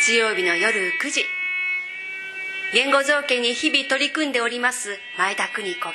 [0.00, 1.24] 月曜日の夜9時。
[2.72, 5.94] 言語造形に日々取り組んでおります前田邦子が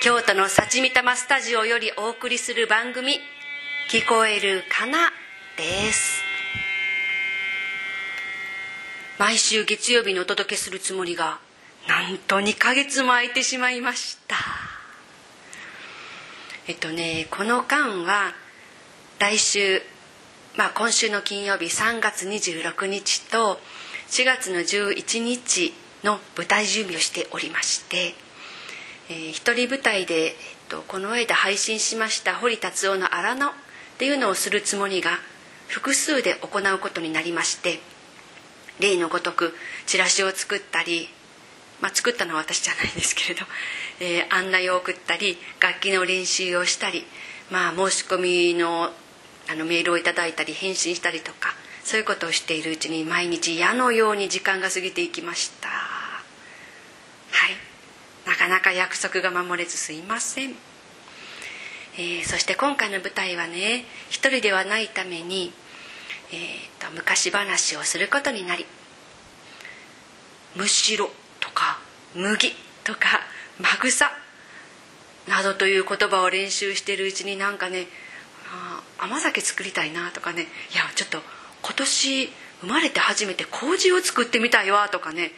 [0.00, 3.18] 京都の幸見玉スタジオよりお送りする番組
[3.90, 5.12] 「聞こえるかな」
[5.58, 6.22] です。
[9.18, 11.40] 毎週月曜日にお届けするつもりが
[11.88, 14.36] なんと2ヶ月も空いてしまいました。
[16.68, 18.32] えっとねこの間は
[19.18, 19.82] 来週
[20.60, 23.58] まあ今週の金曜日3月26日と
[24.10, 25.72] 4月の11日
[26.04, 28.12] の舞台準備をしておりまして
[29.08, 30.32] えー、一人舞台で、えっ
[30.68, 33.52] と、この間配信しました堀達夫の「荒野」っ
[33.96, 35.18] ていうのをするつもりが
[35.66, 37.80] 複数で行うことになりまして
[38.80, 39.56] 例のごとく
[39.86, 41.08] チラシを作ったり、
[41.80, 43.46] まあ、作ったのは私じゃないんですけれど、
[44.00, 47.06] えー、案内を送ったり楽器の練習をしたり、
[47.50, 48.92] まあ、申し込みの
[49.50, 55.68] あのメールをいただいたり返信したりとかそういうことをしているうちに毎日矢のように時間が過ぎていきました。
[55.68, 55.74] は
[57.48, 57.70] い。
[58.26, 60.50] なかなか約束が守れずすいません、
[61.96, 65.52] えー、そして今回の舞台はね一人ではないために、
[66.30, 68.66] えーと、昔話をすることになり
[70.54, 71.80] 「むしろ」とか
[72.14, 73.20] 「麦」とか
[73.58, 74.12] 「まぐさ」
[75.26, 77.86] などという言葉を練習しているうちになんかね
[79.00, 80.44] 甘酒作りたいなとかねい
[80.76, 81.18] やちょっと
[81.62, 85.32] 今年生まれて初めて麹を作ってみたいわとかね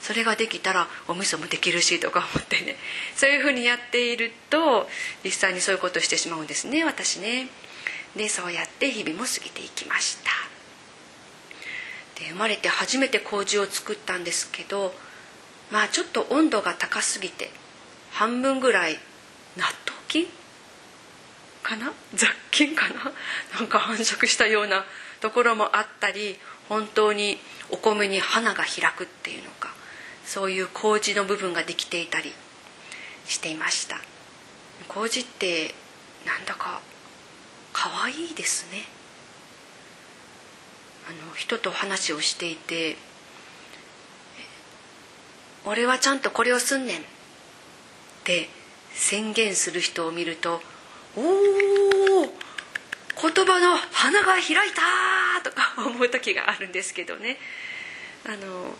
[0.00, 2.76] それができたらお味噌もできるしとか思ってね
[3.16, 4.88] そういうふうにやっていると
[5.24, 7.48] 実際にそういうことをしてしまうんですね私ね。
[8.14, 10.30] でそうやって日々も過ぎていきました。
[12.18, 14.94] で生まれて初めて麹を作ったんですけど
[15.70, 17.50] まあちょっと温度が高すぎて
[18.12, 18.98] 半分ぐらい
[19.56, 19.76] 納豆
[20.08, 20.26] 菌
[21.66, 21.92] かな？
[22.14, 23.12] 雑菌かな？
[23.58, 24.86] なんか繁殖したような
[25.20, 26.38] ところもあったり
[26.68, 27.40] 本当に
[27.70, 29.74] お米に花が開くっていうのか
[30.24, 32.32] そういう麹の部分ができていたり
[33.26, 34.00] していました。
[34.86, 35.74] 麹って
[36.24, 36.80] なんだか
[37.72, 38.86] 可愛いですね。
[41.08, 42.96] あの人と話をしていて
[45.64, 47.04] 「俺はちゃんとこれをすんねん」っ
[48.24, 48.48] て
[48.92, 50.62] 宣言する人を見ると
[51.16, 57.38] 「おお言葉の花が開いた!」とか 思う時があるんですけどね。
[58.24, 58.76] あの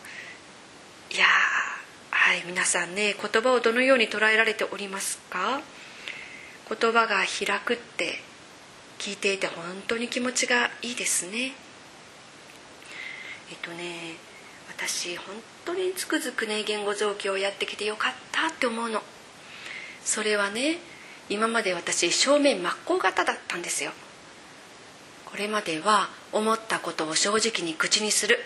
[1.10, 1.26] いや
[2.10, 5.62] はい皆さんね言葉をどのように捉えられておりますか？
[6.69, 8.20] 言葉が開くって
[8.98, 11.53] 聞いていて本当に気持ちがいいですね。
[13.50, 14.16] えっとね
[14.68, 19.03] 私本当につくづくね言語造形をやってきてよかったって思うの。
[20.04, 20.78] それはね
[21.28, 23.92] 今まで私正面真っ向型だったんですよ。
[25.25, 28.38] これまでは思ったことを正直に口にする。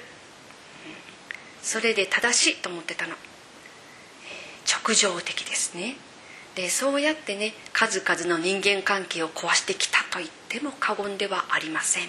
[1.63, 3.15] それで正しいと思ってたの。
[4.67, 5.97] 直情的ですね。
[6.55, 12.09] でそうやってね数々の人間関係を壊してきたと言っても過言ではありません。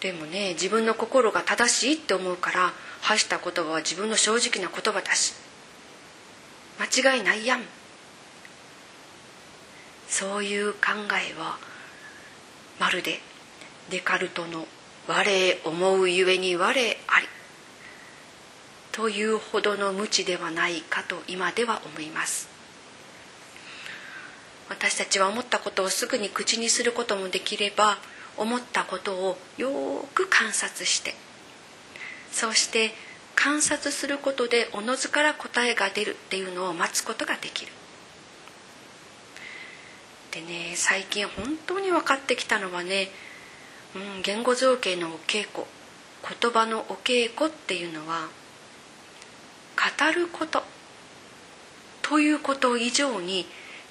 [0.00, 5.34] でもね自分の心が正しいって思うから発した言葉は自分の正直な言葉だし
[6.78, 7.62] 間違いないやん。
[10.08, 10.78] そういう考
[11.12, 11.58] えは
[12.78, 13.20] まるで
[13.90, 14.66] デカルトの
[15.06, 16.68] 「我思うゆえに我
[17.06, 17.28] あり」
[18.92, 22.48] というほどの無知ではないかと今では思います。
[24.68, 27.98] 私たちは思ったことをすぐに口にすることもできれば
[28.36, 31.14] 思ったことをよく観察して
[32.32, 32.92] そうして
[33.34, 37.72] 観察することでおのずから答えが出るっていうのを待つことができる。
[40.32, 43.08] でね最近本当に分かってきたのはね、
[43.94, 45.64] うん、言語造形のお稽古
[46.40, 48.28] 言葉のお稽古っていうのは
[49.76, 50.62] 語ること
[52.02, 53.46] ということ以上に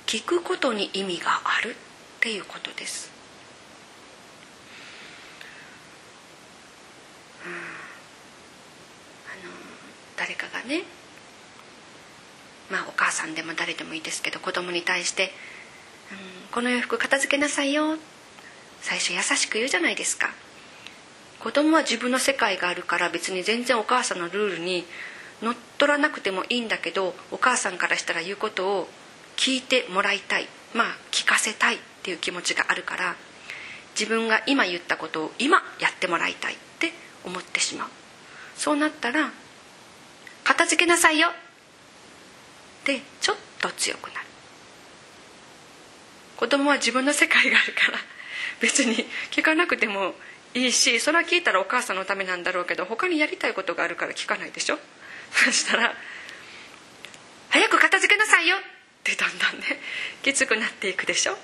[0.06, 1.74] 聞くことに意味があるっ
[2.20, 3.12] ていうことです。
[7.46, 9.54] うん、あの
[10.18, 10.84] 誰かがね
[12.70, 15.32] まあお母さんでも誰でもいいですけど子供に対して「、
[16.52, 17.98] この洋服片付けなさいよ」
[18.82, 20.34] 最初優しく言うじゃないですか。
[21.40, 24.86] 子供は自分の世界があるから別に全然お母さんのルールに
[25.42, 28.90] 乗っ取らなくてもいいんだけどお母さんからしたら言うことを
[29.36, 30.48] 聞いてもらいたい。
[30.74, 33.16] まあ聞かせたいっていう気持ちがあるから
[33.98, 36.92] 自分が今言ったことを今やってもらいたいって
[37.24, 37.90] 思ってしまう。
[38.56, 39.32] そうなったら
[40.44, 41.34] 「片付けなさいよ」っ
[42.84, 44.27] てちょっと強くなる。
[46.38, 48.00] 子供は自分の世界があるから。
[48.62, 50.16] 別に聞かなくても
[50.54, 54.80] いいしそれは聞いたらお母さんのためなんだろうけど他にやりたいことがあるから聞かないでしょ？
[55.32, 55.94] そしたら
[57.50, 58.62] 「早く片付けなさいよ!」っ
[59.04, 59.80] てだんだんね
[60.24, 61.38] きつくなっていくでしょ？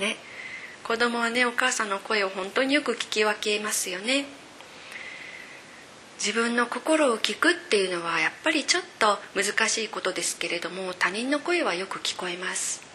[0.00, 0.16] ね。
[0.82, 4.26] 子供はねお母さんの声を本当によく聞き分けますよね。
[6.18, 12.85] 自分の心を聞くっていうのはやっぱりちょっと難しいことですけれども他人の声はよく聞こえます。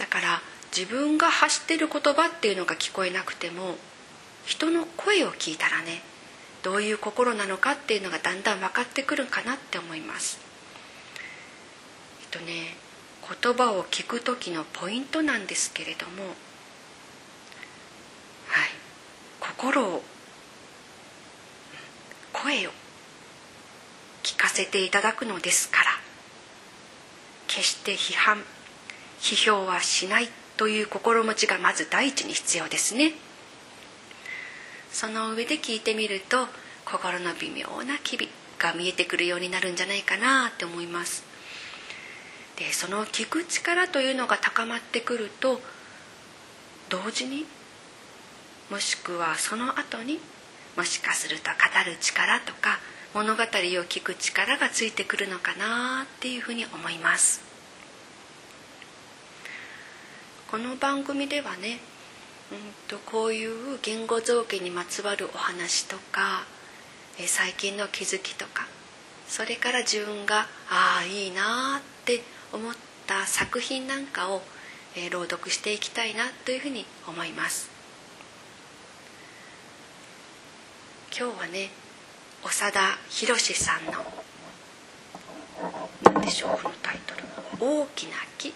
[0.00, 0.40] だから
[0.74, 3.74] 自分が発してる言葉っていうのが聞こえなくても
[4.46, 6.00] 人の声を聞いたらね
[6.62, 10.38] どういう心なのかっていうのがだんだん分かってくるかなって思います。
[12.22, 12.76] えっとね
[13.42, 16.34] 言葉を聞く時のポイントなんですけれどもはい
[19.38, 20.02] 心を
[22.32, 22.70] 声を
[24.22, 25.84] 聞かせていただくのですから
[27.48, 28.42] 決して批判
[29.20, 33.12] 批評はしないという心持ちがまず第一に必要ですね。
[34.90, 36.48] その上で聞いてみると
[36.84, 38.28] 心の微妙な機微
[38.58, 41.24] が見えてくるようになるんじゃないかなって思います。
[42.56, 45.60] でその聞く力というのが高まってくると
[46.90, 47.46] 同時に
[48.68, 50.20] もしくはその後に
[50.76, 52.78] もしかすると語る力とか
[53.14, 57.49] 物語を聞く力がついてくるのかなっていうふうに思います。
[60.50, 61.78] この番組ではね、
[62.50, 62.58] うん
[62.88, 66.42] と、こういう言語造形にまつわるお話とか
[67.20, 68.66] え最近の気づきとか
[69.28, 72.74] それから自分がああいいなって思っ
[73.06, 74.42] た作品なんかを、
[74.96, 77.70] え朗読していきたいなというふうに思います。
[81.16, 81.70] 今日はね
[82.42, 83.92] 長田博さんの
[86.12, 87.22] 何でしょうこのタイトル
[87.60, 88.52] 「大きな木」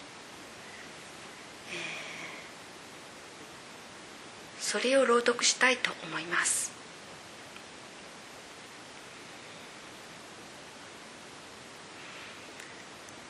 [4.75, 6.73] それを朗読したいと思います。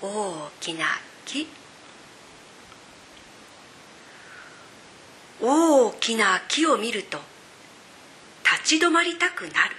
[0.01, 0.09] 大
[0.59, 0.87] きな
[1.27, 1.47] 木。
[5.43, 7.19] 大きな木を見ると
[8.43, 9.77] 立ち止まりたくなる。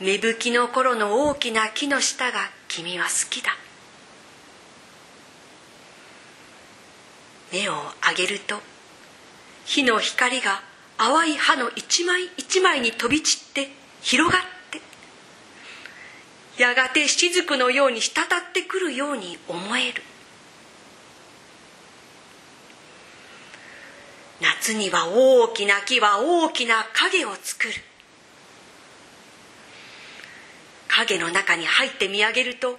[0.00, 3.63] 芽吹きの頃の大きな木の下が君は好きだ。
[7.54, 8.56] 目を上げると
[9.64, 10.60] 火の光が
[10.98, 13.68] 淡い葉の一枚一枚に飛び散って
[14.02, 14.80] 広がって
[16.60, 20.02] やがて雫のように滴ってくるように思える。
[24.40, 27.72] 夏には大きな木は大きな影を作る。
[30.88, 32.78] 影の中に入って見上げると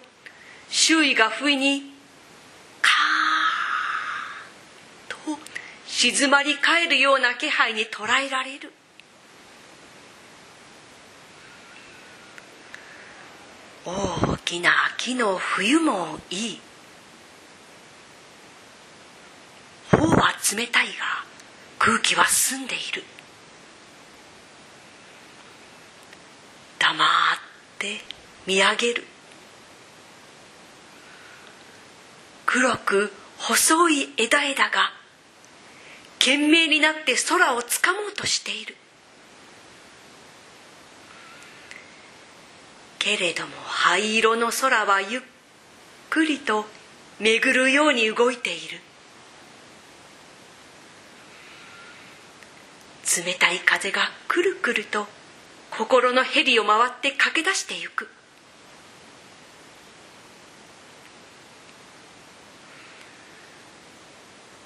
[0.69, 1.93] 周囲が不意に
[2.81, 5.39] カーッと
[5.97, 8.73] 静まり返るような気配に捉えられる。
[13.85, 16.61] 大きな木の冬もいい。
[19.89, 20.93] 頬は冷たいが
[21.79, 23.01] 空気は澄んでいる。
[26.77, 27.07] 黙っ
[27.79, 28.01] て
[28.45, 29.07] 見上げる。
[32.45, 35.04] 黒く細い枝枝が
[36.25, 38.75] 懸命になって空をつかもうとしている。
[42.97, 45.21] けれども灰色の空はゆっ
[46.09, 46.65] くりと
[47.19, 48.79] 巡るように動いている。
[53.23, 55.05] 冷たい風がくるくると
[55.69, 58.09] 心の蛇を回って駆け出してゆく。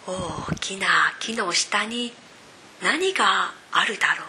[0.09, 0.87] 大きな
[1.19, 2.13] 木の下に
[2.81, 4.27] 何があるだろう？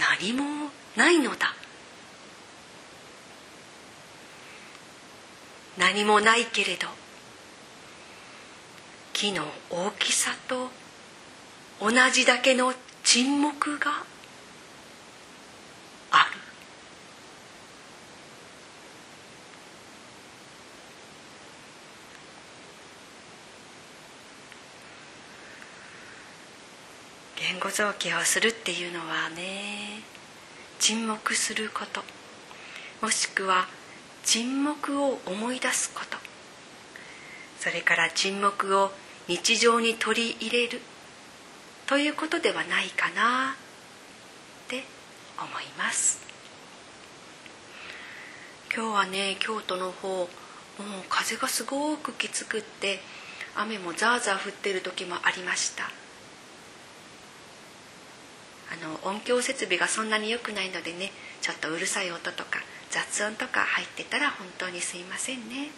[0.00, 1.54] 何もないのだ。
[5.78, 6.88] 何もないけれど
[9.12, 10.70] 木の大きさと
[11.80, 12.72] 同じだけの
[13.04, 13.92] 沈黙が
[16.10, 16.24] あ
[27.35, 30.02] る言語造形をするっていうのはね
[30.80, 32.02] 沈黙すること
[33.00, 33.68] もしくは
[34.24, 36.18] 沈黙を思い出すこと。
[37.60, 38.90] それから沈黙を
[39.28, 40.80] 日常に取り入れる。
[41.86, 43.54] ということではないかなっ
[44.66, 44.82] て
[45.38, 46.20] 思います。
[48.74, 50.28] 今日はね京都の方もう
[51.08, 52.98] 風がすごくきつくって
[53.54, 55.84] 雨もザーザー降ってる時もありました。
[58.72, 65.70] あの音響設備がそんなに良くないのでねちょっとうるさい音とか雑音とか入ってたら本当にすいませんね。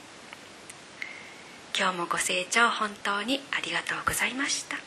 [1.79, 4.78] 今日もご清聴本当にありがとうございました。